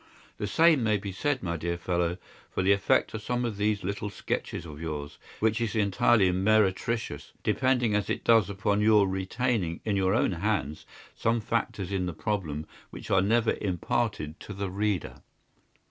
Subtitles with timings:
[0.39, 2.17] The same may be said, my dear fellow,
[2.49, 7.33] for the effect of some of these little sketches of yours, which is entirely meretricious,
[7.43, 12.13] depending as it does upon your retaining in your own hands some factors in the
[12.13, 15.21] problem which are never imparted to the reader.